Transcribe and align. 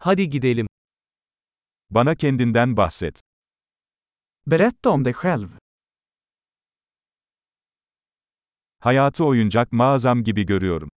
Hadi 0.00 0.30
gidelim. 0.30 0.66
Bana 1.90 2.14
kendinden 2.16 2.76
bahset. 2.76 3.20
Berätta 4.46 4.90
om 4.90 5.04
dig 5.04 5.16
själv. 5.16 5.48
Hayatı 8.78 9.24
oyuncak 9.24 9.72
mağazam 9.72 10.24
gibi 10.24 10.46
görüyorum. 10.46 10.88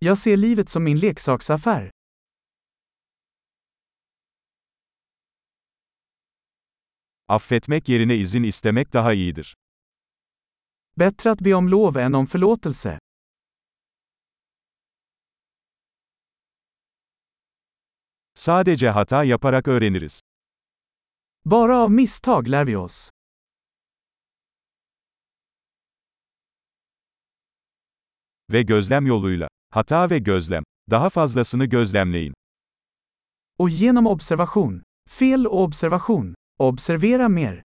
Jag 0.00 0.18
ser 0.18 0.36
livet 0.36 0.70
som 0.70 0.82
min 0.82 0.96
leksaksaffär. 1.00 1.90
Affetmek 7.28 7.88
yerine 7.88 8.16
izin 8.16 8.42
istemek 8.42 8.92
daha 8.92 9.12
iyidir. 9.14 9.54
Bättre 10.96 11.30
att 11.30 11.40
be 11.40 11.54
om 11.54 11.68
lov 11.68 11.96
än 11.96 12.14
om 12.14 12.26
förlåtelse. 12.26 12.98
Sadece 18.38 18.88
hata 18.88 19.24
yaparak 19.24 19.68
öğreniriz. 19.68 20.20
Bara 21.44 21.76
av 21.78 21.90
misstag 21.90 22.48
lär 22.48 22.66
vi 22.66 22.76
oss. 22.76 23.10
Ve 28.52 28.62
gözlem 28.62 29.06
yoluyla. 29.06 29.48
Hata 29.70 30.10
ve 30.10 30.18
gözlem. 30.18 30.64
Daha 30.90 31.10
fazlasını 31.10 31.64
gözlemleyin. 31.64 32.34
Och 33.58 33.70
genom 33.70 34.06
observation. 34.06 34.82
Fel 35.08 35.46
och 35.46 35.62
observation. 35.62 36.34
Observera 36.58 37.28
mer. 37.28 37.62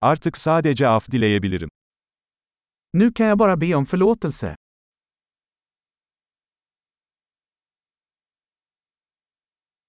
Artık 0.00 0.36
sadece 0.36 0.88
af 0.88 1.12
dileyebilirim. 1.12 1.70
Nu 2.96 3.12
kan 3.12 3.26
jag 3.26 3.38
bara 3.38 3.56
be 3.56 3.74
om 3.76 3.86
förlåtelse. 3.86 4.56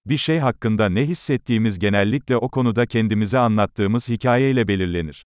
Bir 0.06 0.18
şey 0.18 0.40
hakkında 0.40 0.90
ne 0.90 1.02
hissettiğimiz 1.02 1.80
genellikle 1.80 2.38
o 2.38 2.50
konuda 2.50 2.86
kendimize 2.86 3.40
anlattığımız 3.40 4.10
hikayeyle 4.10 4.68
belirlenir. 4.68 5.26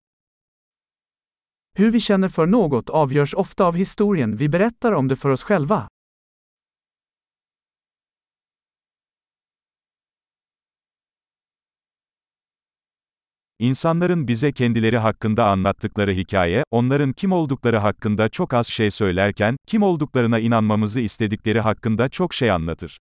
Hur 1.77 1.93
vi 1.93 1.99
känner 1.99 2.29
för 2.29 2.47
något 2.47 2.89
avgörs 2.89 3.35
ofta 3.35 3.65
av 3.65 3.75
historien 3.75 4.37
vi 4.39 4.49
berättar 4.49 4.91
om 4.91 5.09
det 5.09 5.15
för 5.15 5.29
oss 5.29 5.43
själva. 5.43 5.87
İnsanların 13.59 14.27
bize 14.27 14.51
kendileri 14.51 14.97
hakkında 14.97 15.45
anlattıkları 15.45 16.11
hikaye, 16.11 16.63
onların 16.71 17.13
kim 17.13 17.31
oldukları 17.31 17.77
hakkında 17.77 18.29
çok 18.29 18.53
az 18.53 18.67
şey 18.67 18.91
söylerken, 18.91 19.57
kim 19.67 19.83
olduklarına 19.83 20.39
inanmamızı 20.39 21.01
istedikleri 21.01 21.59
hakkında 21.59 22.09
çok 22.09 22.33
şey 22.33 22.51
anlatır. 22.51 22.99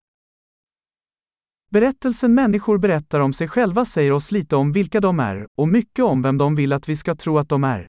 Berättelsen 1.74 2.32
människor 2.32 2.84
berättar 2.84 3.20
om 3.20 3.34
sig 3.34 3.50
själva 3.50 3.86
säger 3.86 4.12
oss 4.12 4.34
lite 4.34 4.56
om 4.56 4.76
vilka 4.76 5.02
de 5.02 5.08
är, 5.08 5.48
och 5.58 5.68
mycket 5.68 6.06
om 6.06 6.24
vem 6.24 6.40
de 6.40 6.58
vill 6.58 6.72
att 6.72 6.90
vi 6.90 6.96
ska 6.96 7.16
tro 7.16 7.38
att 7.38 7.50
de 7.50 7.64
är. 7.64 7.88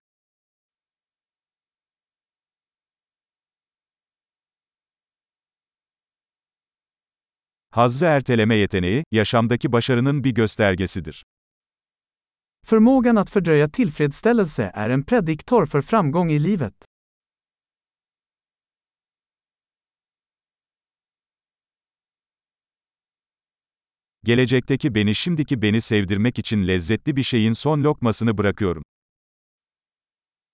Hazzı 7.70 8.04
erteleme 8.04 8.56
yeteneği, 8.56 9.04
yaşamdaki 9.12 9.72
başarının 9.72 10.24
bir 10.24 10.30
göstergesidir. 10.30 11.24
Förmågan 12.66 13.18
att 13.18 13.30
fördröja 13.30 13.68
tillfredsställelse 13.68 14.70
är 14.74 14.90
en 14.90 15.04
prediktor 15.04 15.66
för 15.66 15.82
framgång 15.82 16.32
i 16.32 16.38
livet. 16.38 16.74
Gelecekteki 24.26 24.94
beni 24.94 25.14
şimdiki 25.14 25.62
beni 25.62 25.80
sevdirmek 25.80 26.38
için 26.38 26.66
lezzetli 26.66 27.16
bir 27.16 27.22
şeyin 27.22 27.52
son 27.52 27.82
lokmasını 27.82 28.38
bırakıyorum. 28.38 28.82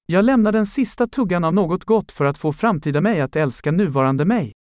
Jag 0.09 0.25
lämnar 0.25 0.53
den 0.53 0.65
sista 0.65 1.06
tuggan 1.06 1.44
av 1.44 1.54
något 1.54 1.84
gott 1.84 2.12
för 2.12 2.25
att 2.25 2.38
få 2.38 2.53
framtida 2.53 3.00
mig 3.00 3.20
att 3.20 3.37
älska 3.37 3.72
nuvarande 3.72 4.25
mig. 4.25 4.53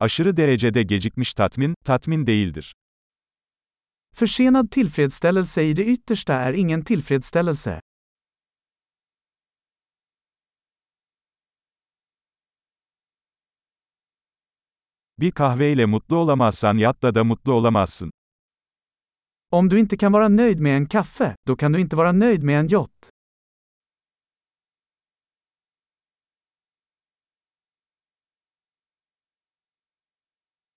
Aşırı 0.00 0.36
derecede 0.36 0.82
gecikmiş 0.82 1.34
tatmin, 1.34 1.74
tatmin 1.84 2.26
değildir. 2.26 2.74
Försenad 4.14 4.68
tillfredsställelse 4.70 5.68
i 5.68 5.76
det 5.76 5.86
yttersta 5.86 6.34
är 6.34 6.52
ingen 6.54 6.84
tillfredsställelse. 6.84 7.80
Bir 15.18 15.30
kahveyle 15.30 15.86
mutlu 15.86 16.16
olamazsan 16.16 16.76
yatla 16.76 17.14
da 17.14 17.24
mutlu 17.24 17.52
olamazsın. 17.52 18.10
Om 19.50 19.70
du 19.70 19.78
inte 19.78 19.96
kan 19.96 20.12
vara 20.12 20.28
nöjd 20.28 20.58
med 20.60 20.76
en 20.76 20.86
kaffe, 20.86 21.36
då 21.46 21.56
kan 21.56 21.72
du 21.72 21.80
inte 21.80 21.96
vara 21.96 22.12
nöjd 22.12 22.42
med 22.42 22.60
en 22.60 22.68
yacht. 22.68 23.15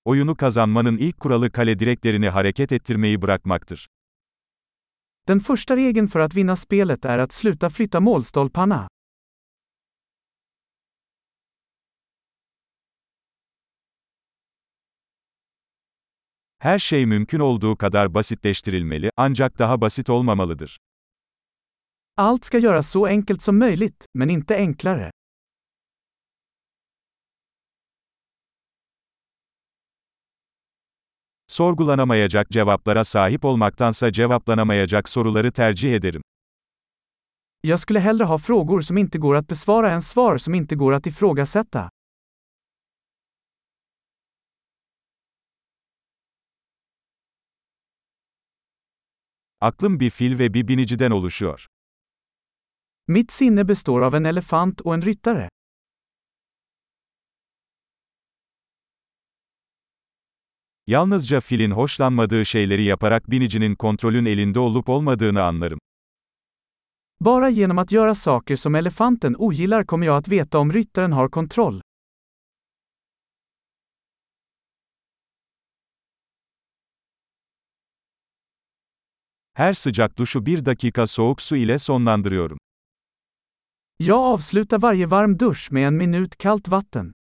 Oyunu 0.09 0.35
kazanmanın 0.35 0.97
ilk 0.97 1.19
kuralı 1.19 1.51
kale 1.51 1.79
direklerini 1.79 2.29
hareket 2.29 2.71
ettirmeyi 2.71 3.21
bırakmaktır. 3.21 3.87
Den 5.27 5.39
första 5.39 5.75
regeln 5.75 6.07
för 6.07 6.19
att 6.19 6.35
vinna 6.35 6.55
spelet 6.55 7.05
är 7.05 7.17
att 7.17 7.33
sluta 7.33 7.69
flytta 7.69 7.99
målstolparna. 7.99 8.87
Her 16.59 16.79
şey 16.79 17.05
mümkün 17.05 17.39
olduğu 17.39 17.77
kadar 17.77 18.13
basitleştirilmeli, 18.13 19.09
ancak 19.17 19.59
daha 19.59 19.81
basit 19.81 20.09
olmamalıdır. 20.09 20.79
Allt 22.17 22.45
ska 22.45 22.59
göras 22.59 22.89
så 22.89 23.07
enkelt 23.07 23.41
som 23.41 23.57
möjligt, 23.57 24.05
men 24.13 24.29
inte 24.29 24.55
enklare. 24.55 25.11
Sorgulanamayacak 31.59 32.51
cevaplara 32.51 33.03
sahip 33.03 33.45
olmaktansa 33.45 34.11
cevaplanamayacak 34.13 35.09
soruları 35.09 35.51
tercih 35.51 35.93
ederim. 35.93 36.21
Jag 37.61 37.79
skulle 37.79 37.99
hellre 37.99 38.23
ha 38.23 38.37
frågor 38.37 38.81
som 38.81 38.97
inte 38.97 39.17
går 39.17 39.35
att 39.35 39.47
besvara 39.47 39.91
än 39.91 40.01
svar 40.01 40.37
som 40.37 40.55
inte 40.55 40.75
går 40.75 40.93
att 40.93 41.07
ifrågasätta. 41.07 41.89
Aklım 49.61 49.99
bir 49.99 50.09
fil 50.09 50.39
ve 50.39 50.53
bir 50.53 50.67
biniciden 50.67 51.11
oluşuyor. 51.11 51.65
Mitt 53.07 53.31
sinne 53.31 53.67
består 53.67 54.01
av 54.01 54.15
en 54.15 54.25
elefant 54.25 54.81
och 54.81 54.93
en 54.93 55.01
ryttare. 55.01 55.49
Yalnızca 60.89 61.41
filin 61.41 61.71
hoşlanmadığı 61.71 62.45
şeyleri 62.45 62.83
yaparak 62.83 63.29
binicinin 63.31 63.75
kontrolün 63.75 64.25
elinde 64.25 64.59
olup 64.59 64.89
olmadığını 64.89 65.43
anlarım. 65.43 65.79
Bara 67.21 67.49
genom 67.49 67.77
att 67.77 67.89
göra 67.89 68.15
saker 68.15 68.55
som 68.55 68.75
elefanten 68.75 69.35
ogillar 69.37 69.85
kommer 69.85 70.07
jag 70.07 70.17
att 70.17 70.31
veta 70.31 70.59
om 70.59 70.73
ryttaren 70.73 71.11
har 71.11 71.29
kontroll. 71.29 71.81
Her 79.53 79.73
sıcak 79.73 80.17
duşu 80.17 80.45
bir 80.45 80.65
dakika 80.65 81.07
soğuk 81.07 81.41
su 81.41 81.55
ile 81.55 81.79
sonlandırıyorum. 81.79 82.57
Jag 83.99 84.19
avslutar 84.19 84.81
varje 84.81 85.11
varm 85.11 85.39
dusch 85.39 85.71
med 85.71 85.87
en 85.87 85.93
minut 85.93 86.35
kallt 86.37 86.71
vatten. 86.71 87.18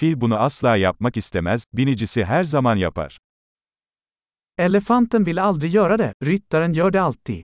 Fil 0.00 0.20
bunu 0.20 0.34
asla 0.34 0.76
yapmak 0.76 1.16
istemez, 1.16 1.64
binicisi 1.72 2.24
her 2.24 2.44
zaman 2.44 2.76
yapar. 2.76 3.18
Elefanten 4.58 5.26
vill 5.26 5.38
aldrig 5.38 5.72
göra 5.72 5.98
det, 5.98 6.14
ryttaren 6.24 6.72
gör 6.72 6.92
det 6.92 7.00
alltid. 7.00 7.42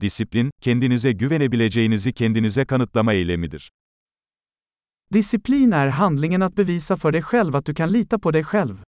Disiplin, 0.00 0.50
kendinize 0.60 1.12
güvenebileceğinizi 1.12 2.12
kendinize 2.12 2.64
kanıtlama 2.64 3.12
eylemidir. 3.12 3.70
Disciplin 5.12 5.72
är 5.72 5.86
handlingen 5.86 6.42
att 6.42 6.54
bevisa 6.54 6.96
för 6.96 7.12
dig 7.12 7.22
själv 7.22 7.56
att 7.56 7.66
du 7.66 7.74
kan 7.74 7.92
lita 7.92 8.18
på 8.18 8.30
dig 8.30 8.44
själv. 8.44 8.82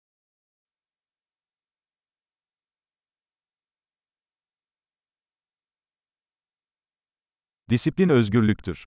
Disiplin 7.70 8.08
özgürlüktür. 8.08 8.84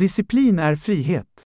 Disciplin 0.00 0.56
är 0.56 0.76
frihet. 0.76 1.42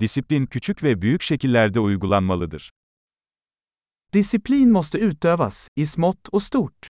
Disiplin 0.00 0.46
küçük 0.46 0.82
ve 0.82 1.02
büyük 1.02 1.22
şekillerde 1.22 1.80
uygulanmalıdır. 1.80 2.70
Disciplin 4.12 4.70
måste 4.70 5.06
utövas, 5.06 5.68
i 5.76 5.86
smått 5.86 6.28
och 6.32 6.42
stort. 6.42 6.86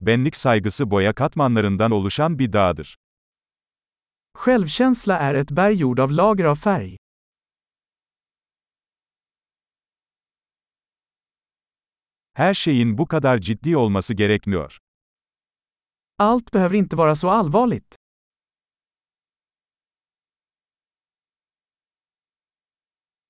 Benlik 0.00 0.36
saygısı 0.36 0.90
boya 0.90 1.14
katmanlarından 1.14 1.90
oluşan 1.90 2.38
bir 2.38 2.52
dağdır. 2.52 2.96
Självkänsla 4.34 5.18
är 5.18 5.34
ett 5.34 5.50
berg 5.50 5.80
gjord 5.80 5.98
av 5.98 6.10
lager 6.10 6.44
av 6.44 6.56
färg. 6.56 7.01
Her 12.34 12.54
şeyin 12.54 12.98
bu 12.98 13.06
kadar 13.06 13.38
ciddi 13.38 13.76
olması 13.76 14.14
gerekmiyor. 14.14 14.78
Allt 16.18 16.54
behöver 16.54 16.78
inte 16.78 16.98
vara 16.98 17.14
så 17.14 17.30
allvarligt. 17.30 17.96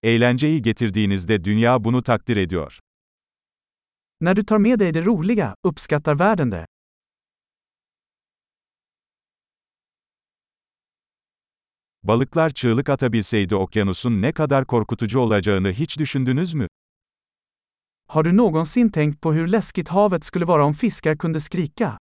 Eğlenceyi 0.03 0.63
getirdiğinizde 0.63 1.45
dünya 1.45 1.85
bunu 1.85 2.03
takdir 2.03 2.37
ediyor. 2.37 2.79
När 4.21 4.37
du 4.37 4.45
tar 4.45 4.59
med 4.59 4.81
dig 4.81 4.95
det 4.95 5.05
roliga, 5.07 5.55
uppskattar 5.65 6.19
världen 6.19 6.53
det. 6.53 6.67
Balıklar 12.03 12.51
çığlık 12.51 12.89
atabilseydi 12.89 13.55
okyanusun 13.55 14.23
ne 14.23 14.33
kadar 14.33 14.67
korkutucu 14.67 15.21
olacağını 15.21 15.73
hiç 15.73 15.99
düşündünüz 15.99 16.55
mü? 16.55 16.69
Har 18.13 18.23
du 18.23 18.33
någonsin 18.33 18.93
tänkt 18.93 19.21
på 19.21 19.33
hur 19.33 19.47
läskigt 19.47 19.89
havet 19.89 20.25
skulle 20.25 20.45
vara 20.45 20.65
om 20.65 20.75
fiskar 20.75 21.17
kunde 21.17 21.41
skrika? 21.41 21.99